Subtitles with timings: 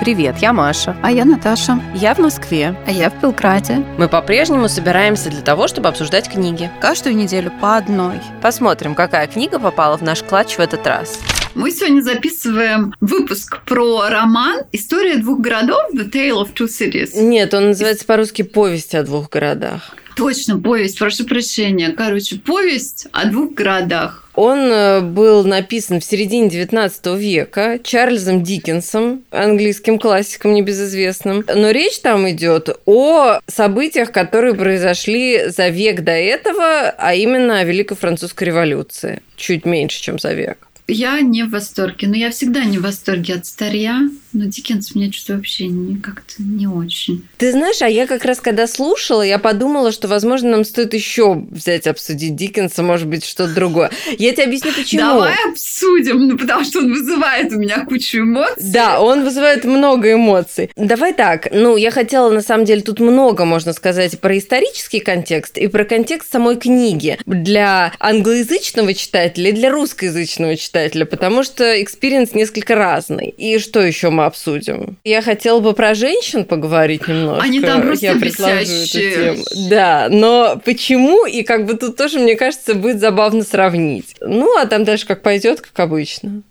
[0.00, 0.96] Привет, я Маша.
[1.02, 1.78] А я Наташа.
[1.94, 2.74] Я в Москве.
[2.86, 3.84] А я в Белграде.
[3.98, 6.70] Мы по-прежнему собираемся для того, чтобы обсуждать книги.
[6.80, 8.14] Каждую неделю по одной.
[8.40, 11.20] Посмотрим, какая книга попала в наш клатч в этот раз.
[11.54, 17.20] Мы сегодня записываем выпуск про роман «История двух городов» «The Tale of Two Cities».
[17.20, 19.94] Нет, он называется по-русски «Повесть о двух городах».
[20.16, 21.90] Точно, повесть, прошу прощения.
[21.90, 24.28] Короче, повесть о двух городах.
[24.34, 31.44] Он э, был написан в середине XIX века Чарльзом Диккенсом, английским классиком небезызвестным.
[31.52, 37.64] Но речь там идет о событиях, которые произошли за век до этого, а именно о
[37.64, 39.22] Великой Французской революции.
[39.36, 40.69] Чуть меньше, чем за век.
[40.90, 42.08] Я не в восторге.
[42.08, 44.00] Но я всегда не в восторге от старья.
[44.32, 47.26] Но Диккенс меня что-то вообще не, как-то не очень.
[47.38, 51.34] Ты знаешь, а я как раз когда слушала, я подумала, что, возможно, нам стоит еще
[51.50, 53.90] взять, обсудить Диккенса, может быть, что-то другое.
[54.18, 55.02] Я тебе объясню, почему.
[55.02, 58.70] Давай обсудим, ну, потому что он вызывает у меня кучу эмоций.
[58.72, 60.70] Да, он вызывает много эмоций.
[60.76, 65.58] Давай так, ну, я хотела, на самом деле, тут много, можно сказать, про исторический контекст
[65.58, 72.34] и про контекст самой книги для англоязычного читателя и для русскоязычного читателя, потому что experience
[72.34, 73.28] несколько разный.
[73.28, 74.96] И что еще мы обсудим?
[75.04, 77.42] Я хотела бы про женщин поговорить немножко.
[77.42, 79.44] Они там просто Я предложу эту тему.
[79.68, 81.26] Да, но почему?
[81.26, 84.14] И как бы тут тоже, мне кажется, будет забавно сравнить.
[84.20, 86.42] Ну, а там дальше как пойдет, как обычно.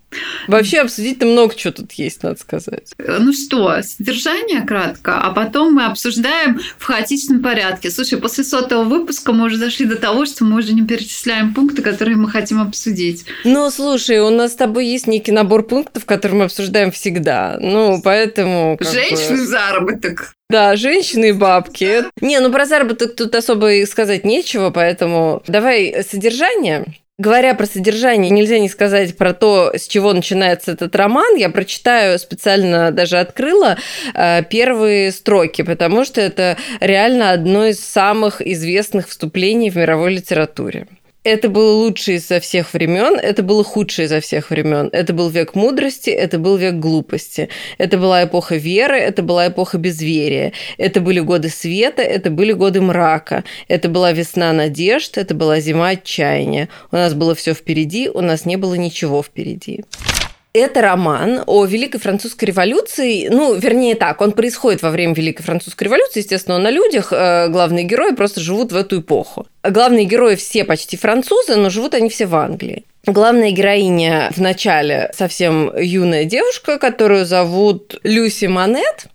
[0.48, 2.92] Вообще обсудить-то много чего тут есть, надо сказать.
[2.98, 7.90] Ну что, содержание кратко, а потом мы обсуждаем в хаотичном порядке.
[7.90, 11.82] Слушай, после сотого выпуска мы уже дошли до того, что мы уже не перечисляем пункты,
[11.82, 13.24] которые мы хотим обсудить.
[13.44, 17.58] Ну, слушай, у нас с тобой есть некий набор пунктов, которые мы обсуждаем всегда.
[17.60, 18.76] Ну, поэтому...
[18.76, 20.34] как бы- Женщины заработок.
[20.48, 22.04] Да, женщины и бабки.
[22.20, 26.86] Не, ну про заработок тут особо и сказать нечего, поэтому давай содержание.
[27.20, 31.36] Говоря про содержание, нельзя не сказать про то, с чего начинается этот роман.
[31.36, 33.76] Я прочитаю, специально даже открыла
[34.14, 40.86] э, первые строки, потому что это реально одно из самых известных вступлений в мировой литературе.
[41.22, 44.88] Это было лучшее изо всех времен, это было худшее изо всех времен.
[44.90, 47.50] Это был век мудрости, это был век глупости.
[47.76, 50.54] Это была эпоха веры, это была эпоха безверия.
[50.78, 53.44] Это были годы света, это были годы мрака.
[53.68, 56.70] Это была весна надежд, это была зима отчаяния.
[56.90, 59.84] У нас было все впереди, у нас не было ничего впереди.
[60.52, 63.28] Это роман о Великой Французской революции.
[63.28, 66.20] Ну, вернее так, он происходит во время Великой Французской революции.
[66.20, 67.12] Естественно, он на людях.
[67.12, 69.46] Э, Главные герои просто живут в эту эпоху.
[69.62, 72.84] Главные герои все почти французы, но живут они все в Англии.
[73.06, 79.06] Главная героиня в начале совсем юная девушка, которую зовут Люси Монет.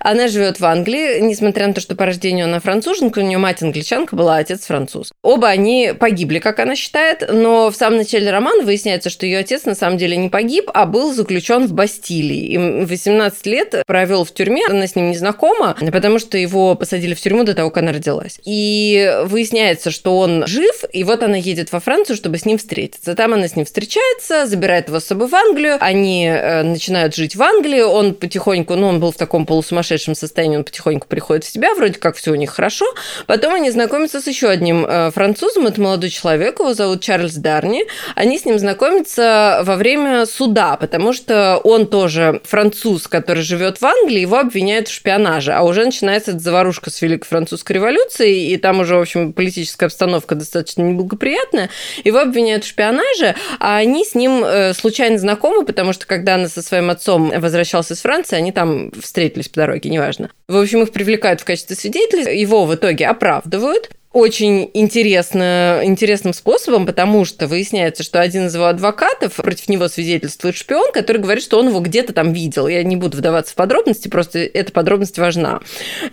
[0.00, 3.62] Она живет в Англии, несмотря на то, что по рождению она француженка, у нее мать
[3.62, 5.12] англичанка была, а отец француз.
[5.22, 9.64] Оба они погибли, как она считает, но в самом начале романа выясняется, что ее отец
[9.64, 12.46] на самом деле не погиб, а был заключен в Бастилии.
[12.46, 17.14] И 18 лет провел в тюрьме, она с ним не знакома, потому что его посадили
[17.14, 18.38] в тюрьму до того, как она родилась.
[18.44, 23.14] И выясняется, что он жив, и вот она едет во Францию, чтобы с ним встретиться.
[23.14, 27.36] Там она с ним встречается, забирает его с собой в Англию, они э, начинают жить
[27.36, 31.48] в Англии, он потихоньку, ну, он был в таком полусумасшедшем состоянии, он потихоньку приходит в
[31.48, 32.86] себя, вроде как все у них хорошо.
[33.26, 37.86] Потом они знакомятся с еще одним э, французом, это молодой человек, его зовут Чарльз Дарни.
[38.14, 43.84] Они с ним знакомятся во время суда, потому что он тоже француз, который живет в
[43.84, 48.56] Англии, его обвиняют в шпионаже, а уже начинается эта заварушка с Великой Французской революцией, и
[48.56, 51.70] там уже, в общем, политическая обстановка достаточно неблагоприятная.
[52.04, 56.48] Его обвиняют в шпионаже, а они с ним э, случайно знакомы, потому что когда она
[56.48, 60.30] со своим отцом возвращался из Франции, они там встретились по дороге, неважно.
[60.48, 66.86] В общем, их привлекают в качестве свидетелей, его в итоге оправдывают, очень интересно, интересным способом,
[66.86, 71.58] потому что выясняется, что один из его адвокатов против него свидетельствует шпион, который говорит, что
[71.58, 72.66] он его где-то там видел.
[72.66, 75.60] Я не буду вдаваться в подробности, просто эта подробность важна.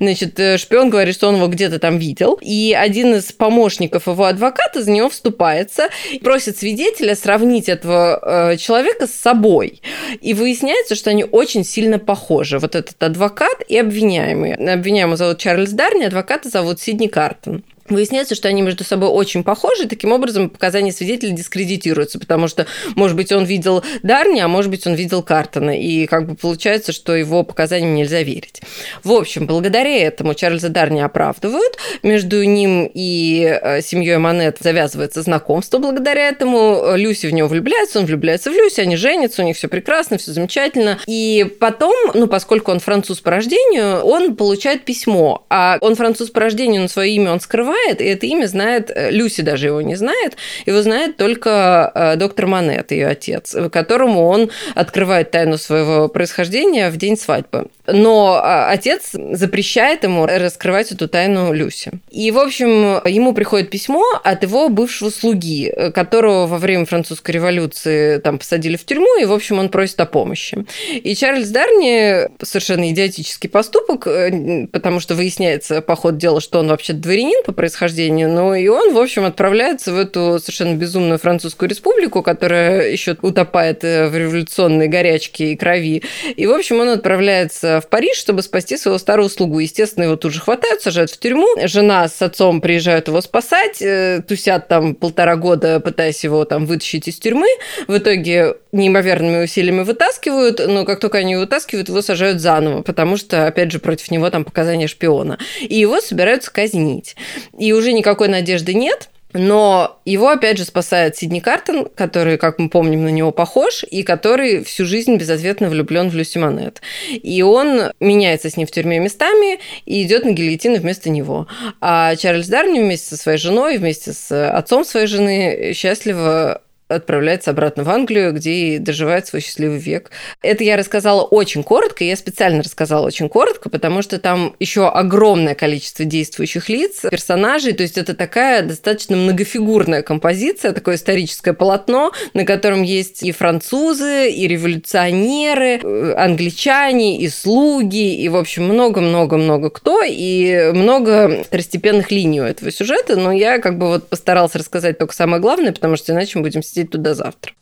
[0.01, 4.25] Значит, э, шпион говорит, что он его где-то там видел, и один из помощников его
[4.25, 9.81] адвоката за него вступается и просит свидетеля сравнить этого э, человека с собой.
[10.19, 12.59] И выясняется, что они очень сильно похожи.
[12.59, 14.55] Вот этот адвокат и обвиняемый.
[14.55, 17.63] Обвиняемого зовут Чарльз Дарни, адвоката зовут Сидни Картон.
[17.93, 23.15] Выясняется, что они между собой очень похожи, таким образом показания свидетелей дискредитируются, потому что, может
[23.15, 27.15] быть, он видел Дарни, а может быть, он видел Картона, и как бы получается, что
[27.15, 28.61] его показаниям нельзя верить.
[29.03, 35.77] В общем, благодаря этому Чарльза Дарни оправдывают, между ним и э, семьей Монет завязывается знакомство
[35.77, 39.67] благодаря этому, Люси в него влюбляется, он влюбляется в Люси, они женятся, у них все
[39.67, 45.77] прекрасно, все замечательно, и потом, ну, поскольку он француз по рождению, он получает письмо, а
[45.81, 49.11] он француз по рождению, но свое имя он скрывает, открывает, и это имя знает, э,
[49.11, 50.35] Люси даже его не знает,
[50.65, 56.97] его знает только э, доктор Манет, ее отец, которому он открывает тайну своего происхождения в
[56.97, 57.67] день свадьбы.
[57.85, 61.91] Но а, отец запрещает ему раскрывать эту тайну Люси.
[62.11, 68.19] И, в общем, ему приходит письмо от его бывшего слуги, которого во время французской революции
[68.19, 70.65] там посадили в тюрьму, и, в общем, он просит о помощи.
[70.93, 76.69] И Чарльз Дарни совершенно идиотический поступок, э, потому что выясняется по ходу дела, что он
[76.69, 81.69] вообще дворянин по происхождению, но и он, в общем, отправляется в эту совершенно безумную французскую
[81.69, 86.03] республику, которая еще утопает э, в революционной горячке и крови.
[86.35, 89.59] И, в общем, он отправляется в Париж, чтобы спасти своего старого слугу.
[89.59, 91.47] Естественно, его тут же хватают, сажают в тюрьму.
[91.63, 97.07] Жена с отцом приезжают его спасать, э, тусят там полтора года, пытаясь его там вытащить
[97.07, 97.47] из тюрьмы.
[97.87, 103.47] В итоге неимоверными усилиями вытаскивают, но как только они вытаскивают, его сажают заново, потому что,
[103.47, 105.37] опять же, против него там показания шпиона.
[105.61, 107.15] И его собираются казнить.
[107.57, 112.69] И уже никакой надежды нет, но его, опять же, спасает Сидни Картон, который, как мы
[112.69, 116.81] помним, на него похож, и который всю жизнь безответно влюблен в Люси Монет.
[117.09, 121.47] И он меняется с ним в тюрьме местами и идет на гильотину вместо него.
[121.81, 127.83] А Чарльз Дарни вместе со своей женой, вместе с отцом своей жены счастливо отправляется обратно
[127.83, 130.11] в Англию, где и доживает свой счастливый век.
[130.41, 135.55] Это я рассказала очень коротко, я специально рассказала очень коротко, потому что там еще огромное
[135.55, 142.45] количество действующих лиц, персонажей, то есть это такая достаточно многофигурная композиция, такое историческое полотно, на
[142.45, 150.01] котором есть и французы, и революционеры, э, англичане, и слуги, и, в общем, много-много-много кто,
[150.05, 155.13] и много второстепенных линий у этого сюжета, но я как бы вот постаралась рассказать только
[155.13, 157.53] самое главное, потому что иначе мы будем сидеть туда завтра.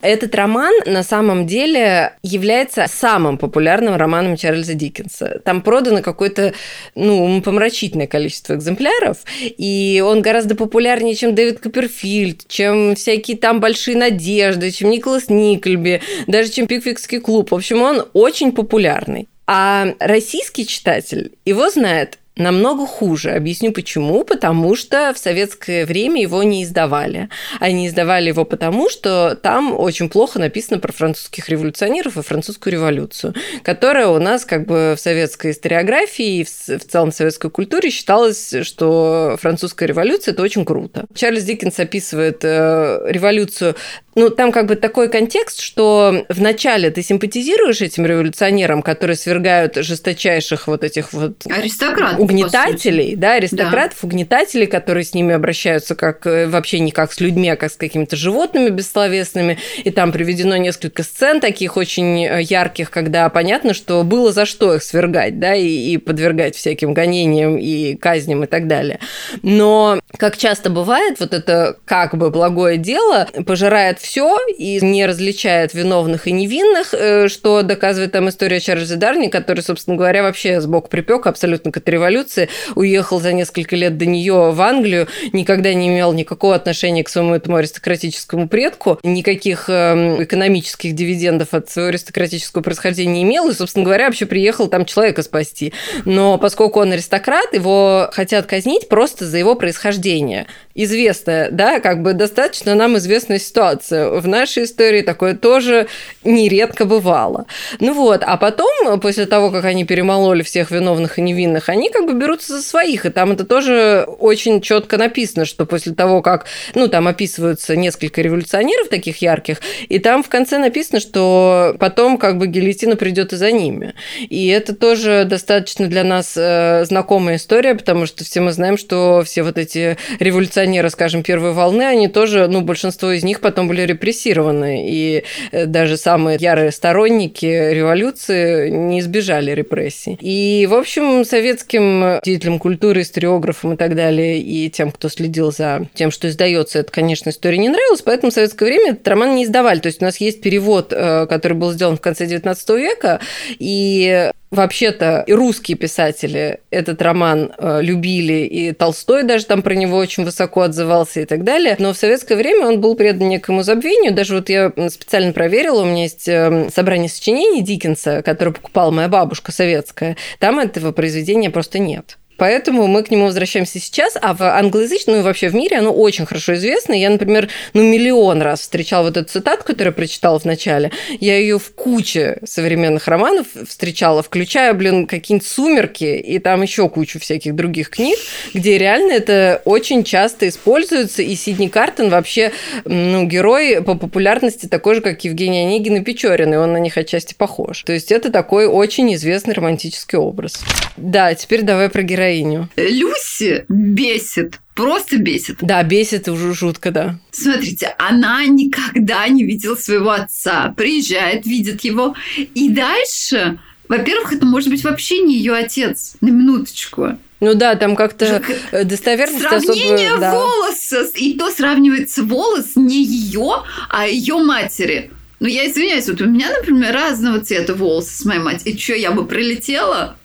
[0.00, 5.40] Этот роман на самом деле является самым популярным романом Чарльза Диккенса.
[5.44, 6.54] Там продано какое-то,
[6.94, 13.96] ну, помрачительное количество экземпляров, и он гораздо популярнее, чем Дэвид Копперфильд, чем всякие там большие
[13.96, 17.50] надежды, чем Николас Никльби, даже чем Пиквикский клуб.
[17.50, 19.26] В общем, он очень популярный.
[19.48, 23.30] А российский читатель его знает намного хуже.
[23.30, 24.24] Объясню почему.
[24.24, 27.28] Потому что в советское время его не издавали.
[27.60, 33.34] Они издавали его потому, что там очень плохо написано про французских революционеров и французскую революцию,
[33.62, 38.54] которая у нас как бы в советской историографии и в целом в советской культуре считалось,
[38.62, 41.06] что французская революция– это очень круто.
[41.14, 43.74] Чарльз Диккенс описывает э, революцию
[44.18, 50.66] ну, там как бы такой контекст, что вначале ты симпатизируешь этим революционерам, которые свергают жесточайших
[50.66, 54.06] вот этих вот аристократов, угнетателей, да, аристократов, да.
[54.08, 57.76] угнетателей, которые с ними обращаются как э, вообще не как с людьми, а как с
[57.76, 59.58] какими-то животными бессловесными.
[59.84, 64.74] И там приведено несколько сцен таких очень э, ярких, когда понятно, что было за что
[64.74, 68.98] их свергать, да, и, и подвергать всяким гонениям и казням и так далее.
[69.42, 75.74] Но, как часто бывает, вот это как бы благое дело пожирает все и не различает
[75.74, 80.88] виновных и невинных, э, что доказывает там история Чарльза Дарни, который, собственно говоря, вообще сбоку
[80.88, 85.88] припек абсолютно к этой революции, уехал за несколько лет до нее в Англию, никогда не
[85.88, 92.62] имел никакого отношения к своему этому аристократическому предку, никаких эм, экономических дивидендов от своего аристократического
[92.62, 95.72] происхождения не имел, и, собственно говоря, вообще приехал там человека спасти.
[96.04, 100.46] Но поскольку он аристократ, его хотят казнить просто за его происхождение.
[100.74, 105.86] Известная, да, как бы достаточно нам известная ситуация в нашей истории такое тоже
[106.24, 107.46] нередко бывало.
[107.80, 112.06] Ну вот, а потом, после того, как они перемололи всех виновных и невинных, они как
[112.06, 116.46] бы берутся за своих, и там это тоже очень четко написано, что после того, как,
[116.74, 122.38] ну, там описываются несколько революционеров таких ярких, и там в конце написано, что потом как
[122.38, 123.94] бы гильотина придет и за ними.
[124.28, 129.22] И это тоже достаточно для нас э, знакомая история, потому что все мы знаем, что
[129.24, 133.77] все вот эти революционеры, скажем, первой волны, они тоже, ну, большинство из них потом были
[133.84, 140.18] репрессированы, и э, даже самые ярые сторонники революции не избежали репрессий.
[140.20, 145.86] И, в общем, советским деятелям культуры, историографам и так далее, и тем, кто следил за
[145.94, 149.44] тем, что издается, это, конечно, история не нравилась, поэтому в советское время этот роман не
[149.44, 149.80] издавали.
[149.80, 153.20] То есть у нас есть перевод, э, который был сделан в конце XIX века,
[153.58, 160.24] и Вообще-то русские писатели этот роман э, любили, и Толстой даже там про него очень
[160.24, 161.76] высоко отзывался и так далее.
[161.78, 164.14] Но в советское время он был предан некому забвению.
[164.14, 169.08] Даже вот я специально проверила, у меня есть э, собрание сочинений Диккенса, которое покупала моя
[169.08, 170.16] бабушка советская.
[170.38, 172.16] Там этого произведения просто нет.
[172.38, 175.92] Поэтому мы к нему возвращаемся сейчас, а в англоязычном, ну и вообще в мире оно
[175.92, 176.94] очень хорошо известно.
[176.94, 180.90] Я, например, ну миллион раз встречала вот эту цитату, которую я прочитала в начале.
[181.20, 187.18] Я ее в куче современных романов встречала, включая, блин, какие-нибудь «Сумерки» и там еще кучу
[187.18, 188.18] всяких других книг,
[188.54, 192.52] где реально это очень часто используется, и Сидни Картон вообще,
[192.84, 196.96] ну, герой по популярности такой же, как Евгений Онегин и Печорин, и он на них
[196.96, 197.82] отчасти похож.
[197.82, 200.60] То есть это такой очень известный романтический образ.
[200.96, 202.68] Да, теперь давай про героиню.
[202.76, 205.58] Люси бесит просто бесит.
[205.60, 207.18] Да, бесит уже жутко, да.
[207.32, 210.72] Смотрите, она никогда не видела своего отца.
[210.76, 212.14] Приезжает, видит его.
[212.36, 213.58] И дальше,
[213.88, 216.14] во-первых, это может быть вообще не ее отец.
[216.20, 217.18] На минуточку.
[217.40, 218.40] Ну да, там как-то
[218.84, 220.34] достоверность Сравнение особо, да.
[220.34, 221.06] волоса.
[221.16, 225.10] И то сравнивается волос не ее, а ее матери.
[225.40, 228.76] Ну, я извиняюсь, вот у меня, например, разного цвета волосы с моей матерью.
[228.76, 230.16] И что, я бы прилетела?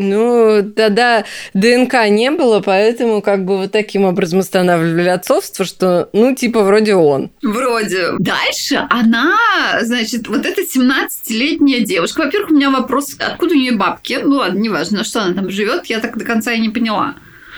[0.00, 6.34] Ну, тогда ДНК не было, поэтому как бы вот таким образом устанавливали отцовство, что, ну,
[6.34, 7.30] типа, вроде он.
[7.42, 8.12] Вроде.
[8.18, 9.36] Дальше она,
[9.82, 12.20] значит, вот эта 17-летняя девушка.
[12.20, 14.18] Во-первых, у меня вопрос, откуда у нее бабки?
[14.22, 17.16] Ну, ладно, неважно, что она там живет, я так до конца и не поняла.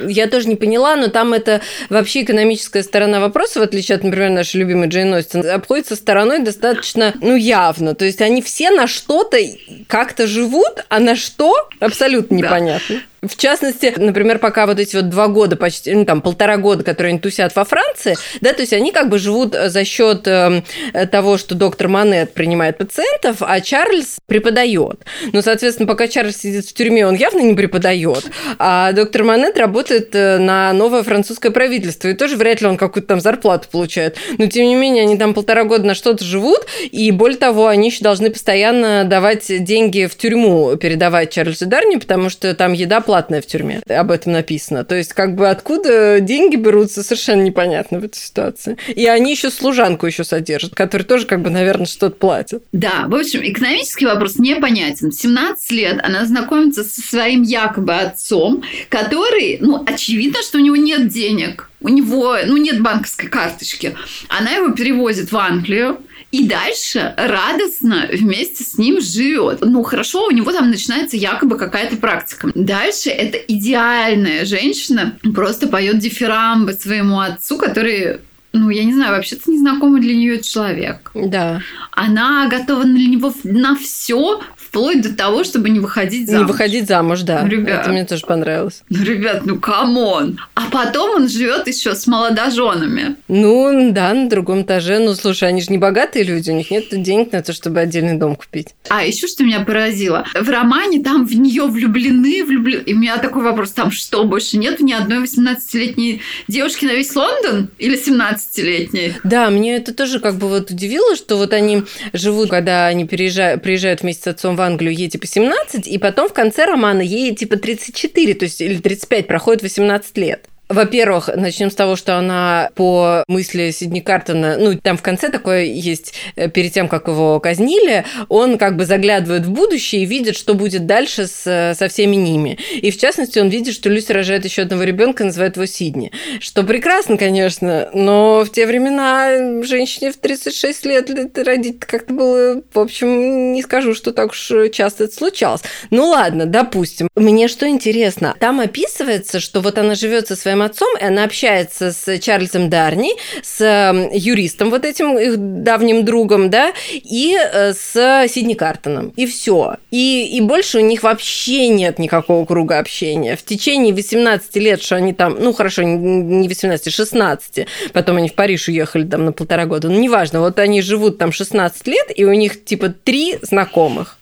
[0.09, 4.31] Я тоже не поняла, но там это вообще экономическая сторона вопроса, в отличие от, например,
[4.31, 7.95] нашей любимой Джейн Остин, обходится стороной достаточно, ну, явно.
[7.95, 9.39] То есть они все на что-то
[9.87, 12.97] как-то живут, а на что абсолютно непонятно.
[12.97, 13.03] Да.
[13.23, 17.11] В частности, например, пока вот эти вот два года, почти, ну, там, полтора года, которые
[17.11, 20.63] они тусят во Франции, да, то есть они как бы живут за счет э,
[21.09, 25.05] того, что доктор Манет принимает пациентов, а Чарльз преподает.
[25.33, 28.25] Ну, соответственно, пока Чарльз сидит в тюрьме, он явно не преподает,
[28.59, 33.07] а доктор Манет работает э, на новое французское правительство, и тоже вряд ли он какую-то
[33.07, 34.17] там зарплату получает.
[34.37, 37.91] Но, тем не менее, они там полтора года на что-то живут, и более того, они
[37.91, 43.47] еще должны постоянно давать деньги в тюрьму, передавать Чарльзу Дарни, потому что там еда в
[43.47, 43.83] тюрьме.
[43.89, 44.85] Об этом написано.
[44.85, 48.77] То есть, как бы откуда деньги берутся, совершенно непонятно в этой ситуации.
[48.89, 52.63] И они еще служанку еще содержат, которая тоже, как бы, наверное, что-то платит.
[52.73, 55.13] Да, в общем, экономический вопрос непонятен.
[55.13, 61.09] 17 лет она знакомится со своим якобы отцом, который, ну, очевидно, что у него нет
[61.09, 63.97] денег у него, ну, нет банковской карточки.
[64.29, 65.99] Она его перевозит в Англию,
[66.33, 69.59] и дальше радостно вместе с ним живет.
[69.61, 72.51] Ну, хорошо, у него там начинается якобы какая-то практика.
[72.55, 78.21] Дальше это идеальная женщина просто поет дифирамбы своему отцу, который
[78.55, 81.11] ну, я не знаю, вообще-то незнакомый для нее человек.
[81.15, 81.63] Да.
[81.91, 84.43] Она готова на него на все,
[84.73, 86.47] вплоть до того, чтобы не выходить замуж.
[86.47, 87.47] Не выходить замуж, да.
[87.47, 88.83] Ребят, Это мне тоже понравилось.
[88.89, 90.41] Ну, ребят, ну come on.
[90.55, 93.17] А потом он живет еще с молодоженами.
[93.29, 94.99] Ну, да, на другом этаже.
[94.99, 98.17] Ну, слушай, они же не богатые люди, у них нет денег на то, чтобы отдельный
[98.17, 98.69] дом купить.
[98.89, 100.25] А еще что меня поразило.
[100.35, 102.83] В романе там в нее влюблены, влюблены.
[102.85, 107.15] И у меня такой вопрос, там что, больше нет ни одной 18-летней девушки на весь
[107.15, 107.69] Лондон?
[107.79, 109.17] Или 17-летней?
[109.23, 111.83] Да, мне это тоже как бы вот удивило, что вот они
[112.15, 116.29] живут, когда они переезжают, приезжают вместе с отцом в Англию, ей типа 17, и потом
[116.29, 120.49] в конце романа ей типа 34, то есть или 35, проходит 18 лет.
[120.73, 125.65] Во-первых, начнем с того, что она по мысли Сидни Картона, ну, там в конце такое
[125.65, 130.37] есть, э, перед тем, как его казнили, он как бы заглядывает в будущее и видит,
[130.37, 132.59] что будет дальше с, со всеми ними.
[132.75, 136.11] И в частности, он видит, что Люси рожает еще одного ребенка, называет его Сидни.
[136.41, 142.79] Что прекрасно, конечно, но в те времена женщине в 36 лет родить как-то было, в
[142.79, 145.63] общем, не скажу, что так уж часто это случалось.
[145.91, 147.09] Ну ладно, допустим.
[147.15, 151.93] Мне что интересно, там описывается, что вот она живет со своим отцом, и она общается
[151.93, 158.27] с Чарльзом Дарни, с эм, юристом вот этим их давним другом, да, и э, с
[158.29, 159.13] Сидни Картоном.
[159.17, 159.77] И все.
[159.91, 163.37] И, и больше у них вообще нет никакого круга общения.
[163.37, 168.35] В течение 18 лет, что они там, ну хорошо, не 18, 16, потом они в
[168.35, 172.25] Париж уехали там на полтора года, ну неважно, вот они живут там 16 лет, и
[172.25, 174.19] у них типа три знакомых.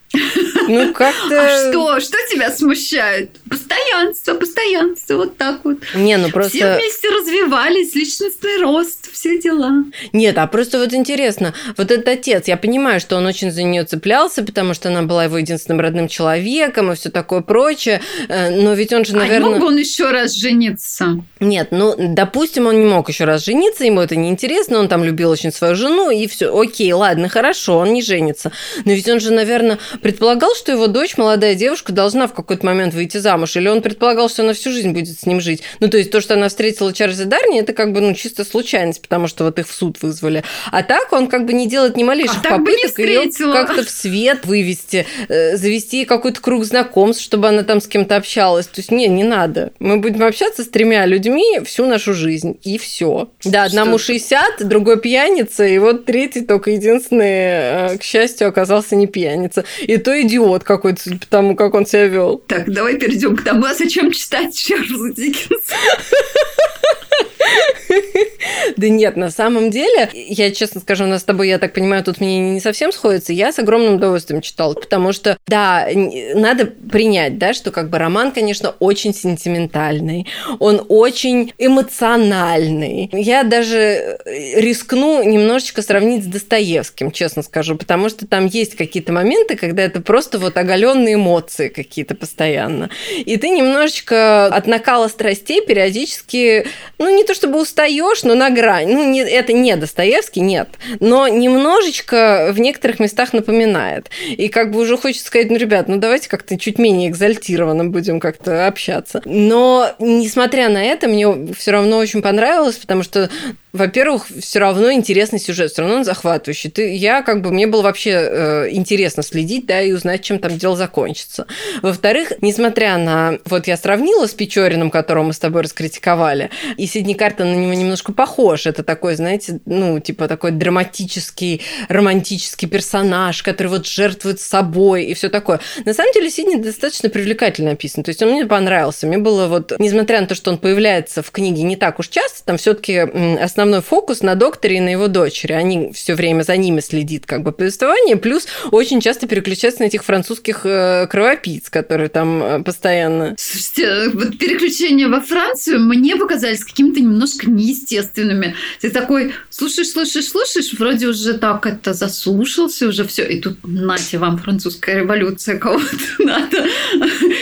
[0.71, 1.43] Ну, как-то...
[1.43, 2.01] А что?
[2.01, 3.31] Что тебя смущает?
[3.49, 5.79] Постоянство, постоянство, вот так вот.
[5.95, 6.57] Не, ну просто...
[6.57, 9.85] Все вместе развивались, личностный рост, все дела.
[10.13, 13.85] Нет, а просто вот интересно, вот этот отец, я понимаю, что он очень за нее
[13.85, 18.75] цеплялся, потому что она была его единственным родным человеком и все такое прочее, э, но
[18.75, 19.49] ведь он же, наверное...
[19.49, 21.23] А мог бы он еще раз жениться?
[21.41, 25.31] Нет, ну, допустим, он не мог еще раз жениться, ему это неинтересно, он там любил
[25.31, 28.53] очень свою жену, и все, окей, ладно, хорошо, он не женится.
[28.85, 32.95] Но ведь он же, наверное, предполагал, что его дочь, молодая девушка, должна в какой-то момент
[32.95, 35.63] выйти замуж, или он предполагал, что она всю жизнь будет с ним жить.
[35.81, 39.01] Ну, то есть то, что она встретила Чарльза Дарни, это как бы, ну, чисто случайность.
[39.01, 40.45] потому что вот их в суд вызвали.
[40.71, 44.45] А так он как бы не делает ни малейших а попыток ее как-то в свет
[44.45, 48.67] вывести, э, завести какой-то круг знакомств, чтобы она там с кем-то общалась.
[48.67, 49.73] То есть, не, не надо.
[49.79, 53.31] Мы будем общаться с тремя людьми всю нашу жизнь, и все.
[53.45, 54.13] Да, одному что?
[54.13, 59.65] 60, другой пьяница, и вот третий только единственный, э, к счастью, оказался не пьяница.
[59.81, 62.39] И то идиот какой-то, потому как он себя вел.
[62.47, 65.75] Так, давай перейдем к тому, а зачем читать Чарльза Диккенса?
[68.77, 72.05] Да нет, на самом деле, я честно скажу, у нас с тобой, я так понимаю,
[72.05, 73.33] тут мнение не совсем сходится.
[73.33, 75.89] Я с огромным удовольствием читала, потому что, да,
[76.35, 80.27] надо принять, да, что как бы роман, конечно, очень сентиментальный,
[80.59, 83.11] он очень эмоциональный.
[83.13, 89.57] Я даже рискну немножечко сравнить с Достоевским, честно скажу, потому что там есть какие-то моменты,
[89.57, 92.91] когда это просто вот оголенные эмоции какие-то постоянно.
[93.17, 96.67] И ты немножечко от накала страстей периодически,
[96.99, 98.93] ну, не то чтобы устаешь, но на грань.
[98.93, 100.69] Ну, не, это не Достоевский, нет.
[100.99, 104.11] Но немножечко в некоторых местах напоминает.
[104.29, 108.19] И как бы уже хочется сказать, ну, ребят, ну давайте как-то чуть менее экзальтированно будем
[108.19, 109.23] как-то общаться.
[109.25, 113.31] Но, несмотря на это, мне все равно очень понравилось, потому что
[113.73, 116.71] во-первых, все равно интересный сюжет, все равно он захватывающий.
[116.71, 120.59] Ты, я как бы мне было вообще э, интересно следить, да, и узнать, чем там
[120.59, 121.47] дело закончится.
[121.83, 127.15] Во-вторых, несмотря на вот я сравнила с Печориным, которого мы с тобой раскритиковали, и Сидни
[127.15, 128.67] Картон на него немножко похож.
[128.67, 135.29] Это такой, знаете, ну типа такой драматический, романтический персонаж, который вот жертвует собой и все
[135.29, 135.61] такое.
[135.85, 138.03] На самом деле Сидни достаточно привлекательно написан.
[138.03, 139.07] То есть он мне понравился.
[139.07, 142.45] Мне было вот, несмотря на то, что он появляется в книге не так уж часто,
[142.45, 145.53] там все-таки основной основной фокус на докторе и на его дочери.
[145.53, 150.03] Они все время за ними следит как бы повествование, плюс очень часто переключаются на этих
[150.03, 153.35] французских э, кровопийц, которые там э, постоянно...
[153.39, 158.55] Слушайте, вот переключения во Францию мне показались какими-то немножко неестественными.
[158.81, 164.17] Ты такой слушаешь, слушаешь, слушаешь, вроде уже так это заслушался, уже все, и тут нате
[164.17, 165.85] вам французская революция, кого-то
[166.19, 166.67] надо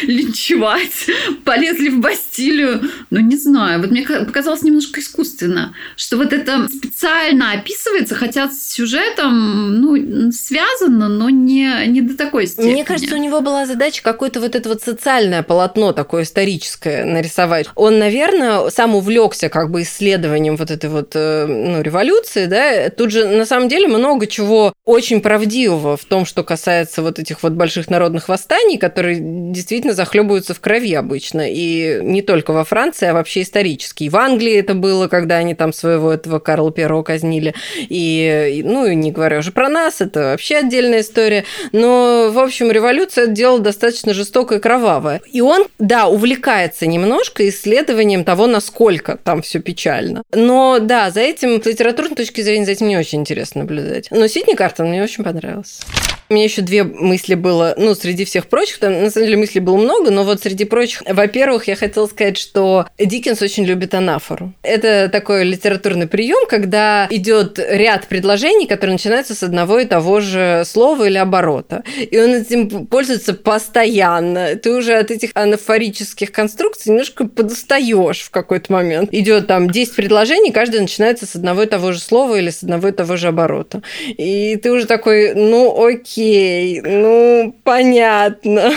[0.03, 1.07] линчевать,
[1.45, 2.83] полезли в Бастилию.
[3.11, 5.75] Ну, не знаю, вот мне показалось немножко искусственно,
[6.09, 12.47] что вот это специально описывается, хотя с сюжетом ну, связано, но не, не до такой
[12.47, 12.73] степени.
[12.73, 17.67] Мне кажется, у него была задача какое-то вот это вот социальное полотно такое историческое нарисовать.
[17.75, 22.89] Он, наверное, сам увлекся как бы исследованием вот этой вот э, ну, революции, да.
[22.89, 27.43] Тут же на самом деле много чего очень правдивого в том, что касается вот этих
[27.43, 31.43] вот больших народных восстаний, которые действительно захлебываются в крови обычно.
[31.47, 34.05] И не только во Франции, а вообще исторически.
[34.05, 37.55] И в Англии это было, когда они там свою своего этого Карла Первого казнили.
[37.77, 41.45] И, ну, и не говоря уже про нас, это вообще отдельная история.
[41.73, 45.21] Но, в общем, революция– это дело достаточно жестокое и кровавое.
[45.31, 50.23] И он, да, увлекается немножко исследованием того, насколько там все печально.
[50.33, 54.09] Но, да, за этим, с литературной точки зрения, за этим не очень интересно наблюдать.
[54.11, 55.83] Но Сидни Картон мне очень понравился.
[56.31, 59.63] У меня еще две мысли было, ну, среди всех прочих, там, на самом деле, мыслей
[59.63, 64.53] было много, но вот среди прочих, во-первых, я хотела сказать, что Диккенс очень любит анафору.
[64.63, 65.45] Это такой
[65.89, 71.19] литературный прием, когда идет ряд предложений, которые начинаются с одного и того же слова или
[71.19, 71.83] оборота.
[71.97, 74.57] И он этим пользуется постоянно.
[74.57, 79.09] Ты уже от этих анафорических конструкций немножко подустаешь в какой-то момент.
[79.13, 82.89] Идет там 10 предложений, каждое начинается с одного и того же слова или с одного
[82.89, 83.83] и того же оборота.
[84.07, 88.73] И ты уже такой, ну, окей, ну, понятно.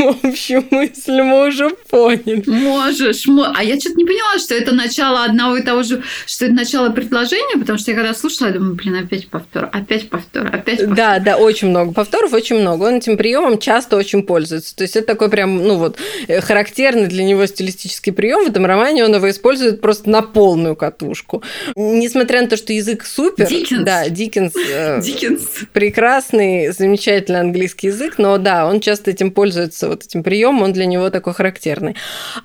[0.22, 2.42] В общем, мысль мы уже поняли.
[2.46, 3.26] Можешь.
[3.54, 6.88] А я что-то не поняла, что это начало одного и того же, что это начало
[6.90, 10.96] предложения, потому что я когда слушала, я думаю, блин, опять повтор, опять повтор, опять повтор.
[10.96, 12.84] Да, да, очень много повторов, очень много.
[12.84, 14.74] Он этим приемом часто очень пользуется.
[14.74, 18.44] То есть это такой прям, ну вот, э, характерный для него стилистический прием.
[18.44, 21.42] В этом романе он его использует просто на полную катушку.
[21.76, 23.46] Несмотря на то, что язык супер.
[23.46, 23.84] Диккенс.
[23.84, 24.54] Да, Диккенс.
[24.56, 25.42] Э, Диккенс.
[25.74, 30.86] Прекрасный, замечательный английский язык, но да, он часто этим пользуется вот этим приемом, он для
[30.86, 31.96] него такой характерный.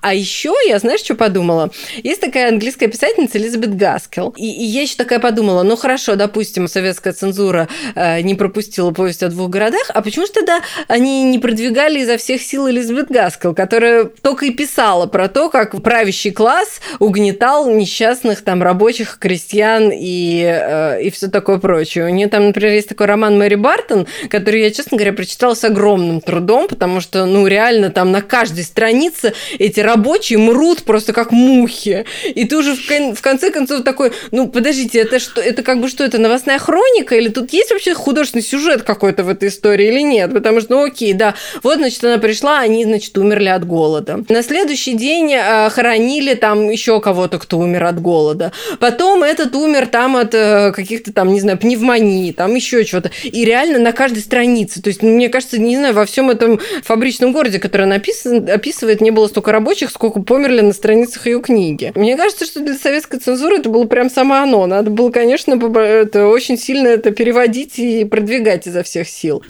[0.02, 1.72] А еще я, знаешь, что подумала?
[2.04, 4.34] Есть такая английская писательница Элизабет Гаскел.
[4.38, 9.24] И, и я еще такая подумала, ну хорошо, допустим, советская цензура э, не пропустила повесть
[9.24, 13.54] о двух городах, а почему же тогда они не продвигали изо всех сил Элизабет Гаскел,
[13.54, 20.44] которая только и писала про то, как правящий класс угнетал несчастных там рабочих, крестьян и,
[20.44, 22.06] э, и все такое прочее.
[22.06, 25.64] У нее там, например, есть такой роман Мэри Бартон, который я, честно говоря, прочитала с
[25.64, 31.32] огромным трудом, потому что, ну, реально там на каждой странице эти рабочие мрут просто как
[31.32, 32.06] мухи.
[32.24, 35.82] И ты уже в, кон- в конце концов такой, ну, подождите, это что, это как
[35.82, 39.88] бы что, это новостная хроника, или тут есть вообще художественный сюжет какой-то в этой истории
[39.88, 40.34] или нет?
[40.34, 44.24] Потому что, ну, окей, да, вот, значит, она пришла, они, значит, умерли от голода.
[44.30, 48.54] На следующий день э, хоронили там еще кого-то, кто умер от голода.
[48.80, 53.12] Потом этот умер там от э, каких-то там, не знаю, пневмонии, там еще чего-то.
[53.24, 54.82] И реально на каждой странице.
[54.82, 59.12] То есть, мне кажется, не знаю, во всем этом фабричном городе, который написан, описывает, не
[59.12, 61.92] было столько рабочих, сколько померли на страницах ее книги.
[61.96, 64.66] Мне кажется, что для советской цензуры это было прям само оно.
[64.66, 69.44] Надо было, конечно, это очень сильно это переводить и продвигать изо всех сил.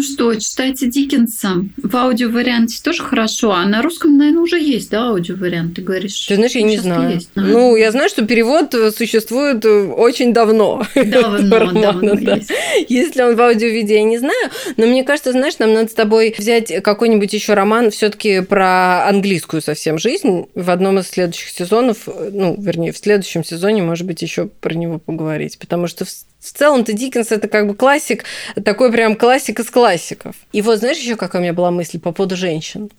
[0.00, 1.64] Ну что, читайте Диккенса.
[1.76, 6.26] В аудиоварианте тоже хорошо, а на русском, наверное, уже есть, да, аудиовариант, ты говоришь?
[6.26, 7.14] Ты знаешь, я не знаю.
[7.16, 7.42] Есть, да?
[7.42, 10.86] Ну, я знаю, что перевод существует очень давно.
[10.94, 12.36] Давно, давно да.
[12.36, 12.50] есть.
[12.88, 16.34] Если он в аудиовиде, я не знаю, но мне кажется, знаешь, нам надо с тобой
[16.38, 20.46] взять какой-нибудь еще роман все таки про английскую совсем жизнь.
[20.54, 24.98] В одном из следующих сезонов, ну, вернее, в следующем сезоне, может быть, еще про него
[24.98, 26.04] поговорить, потому что
[26.40, 28.24] целом-то Диккенс это как бы классик,
[28.64, 30.36] такой прям классик из классиков.
[30.52, 32.90] И вот знаешь еще, какая у меня была мысль по поводу женщин?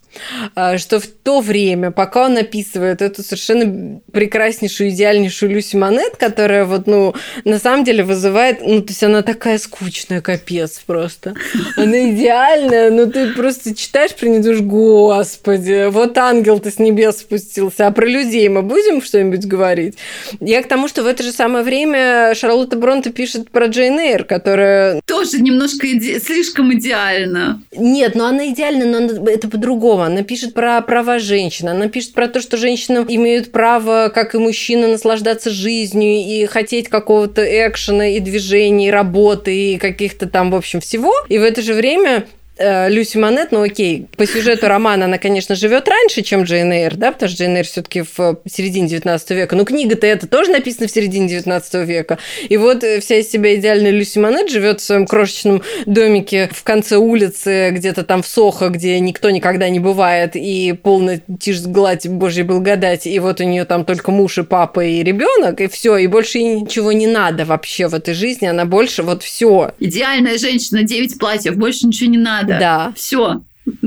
[0.55, 6.65] А, что в то время, пока он описывает эту совершенно прекраснейшую, идеальнейшую Люси Монет, которая
[6.65, 11.33] вот, ну, на самом деле вызывает, ну, то есть она такая скучная, капец просто.
[11.77, 14.27] Она идеальная, но ты просто читаешь про
[14.61, 19.97] господи, вот ангел-то с небес спустился, а про людей мы будем что-нибудь говорить?
[20.39, 23.99] Я к тому, что в это же самое время Шарлотта Бронте пишет пишет про Джейн
[23.99, 25.01] Эйр, которая...
[25.05, 26.19] Тоже немножко иде...
[26.19, 27.63] слишком идеально.
[27.71, 29.31] Нет, но она идеальна, но она...
[29.31, 30.03] это по-другому.
[30.03, 34.37] Она пишет про права женщин, она пишет про то, что женщины имеют право, как и
[34.37, 40.55] мужчины, наслаждаться жизнью и хотеть какого-то экшена и движений, и работы, и каких-то там, в
[40.55, 41.13] общем, всего.
[41.29, 42.25] И в это же время
[42.59, 47.11] Люси Монет, ну окей, по сюжету романа она, конечно, живет раньше, чем Джейн Эйр, да,
[47.11, 49.55] потому что Джейн Эйр все-таки в середине 19 века.
[49.55, 52.19] Но книга-то это тоже написана в середине 19 века.
[52.49, 56.63] И вот э, вся из себя идеальная Люси Монет живет в своем крошечном домике в
[56.63, 62.07] конце улицы, где-то там в Сохо, где никто никогда не бывает, и полная тишь гладь
[62.07, 65.97] Божьей благодати, и вот у нее там только муж и папа и ребенок, и все,
[65.97, 69.71] и больше ей ничего не надо вообще в этой жизни, она больше вот все.
[69.79, 72.59] Идеальная женщина, 9 платьев, больше ничего не надо надо.
[72.59, 72.93] Да.
[72.95, 73.41] Все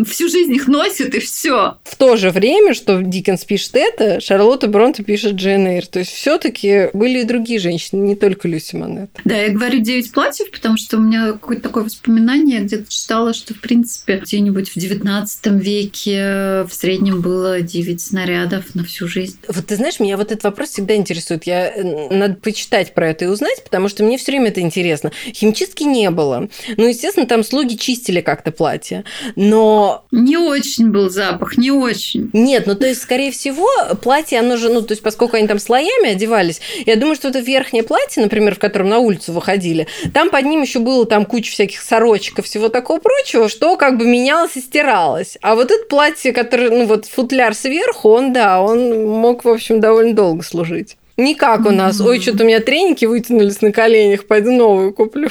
[0.06, 1.78] всю жизнь их носит, и все.
[1.84, 5.86] В то же время, что Диккенс пишет это, Шарлотта Бронте пишет Джейн Эйр.
[5.86, 9.10] То есть все таки были и другие женщины, не только Люси Монет.
[9.24, 13.54] Да, я говорю «Девять платьев», потому что у меня какое-то такое воспоминание, где-то читала, что,
[13.54, 15.26] в принципе, где-нибудь в XIX
[15.58, 19.38] веке в среднем было девять снарядов на всю жизнь.
[19.48, 21.44] Вот ты знаешь, меня вот этот вопрос всегда интересует.
[21.44, 21.72] Я
[22.10, 25.12] надо почитать про это и узнать, потому что мне все время это интересно.
[25.26, 26.48] Химчистки не было.
[26.76, 29.04] Ну, естественно, там слуги чистили как-то платье.
[29.36, 29.73] Но
[30.10, 32.30] не очень был запах, не очень.
[32.32, 33.68] Нет, ну то есть, скорее всего,
[34.02, 37.40] платье, оно же, ну то есть, поскольку они там слоями одевались, я думаю, что это
[37.40, 41.52] верхнее платье, например, в котором на улицу выходили, там под ним еще было там куча
[41.52, 45.38] всяких сорочек и всего такого прочего, что как бы менялось и стиралось.
[45.42, 49.80] А вот это платье, которое, ну вот футляр сверху, он, да, он мог, в общем,
[49.80, 50.96] довольно долго служить.
[51.16, 52.00] Не как у нас.
[52.00, 55.28] Ой, что-то у меня треники вытянулись на коленях, пойду новую куплю.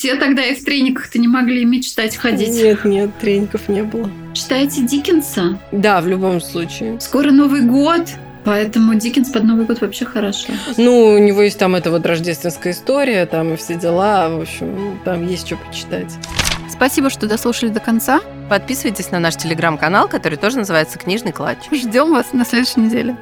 [0.00, 2.54] Те тогда и в трениках-то не могли мечтать ходить.
[2.54, 4.10] Нет, нет, треников не было.
[4.32, 5.58] Читаете Диккенса?
[5.72, 6.98] Да, в любом случае.
[7.00, 8.06] Скоро Новый год.
[8.42, 10.54] Поэтому Диккенс под Новый год вообще хорошо.
[10.78, 14.30] Ну, у него есть там эта вот рождественская история, там и все дела.
[14.30, 16.10] В общем, там есть что почитать.
[16.70, 18.22] Спасибо, что дослушали до конца.
[18.48, 21.58] Подписывайтесь на наш телеграм-канал, который тоже называется «Книжный клатч».
[21.70, 23.18] Ждем вас на следующей неделе.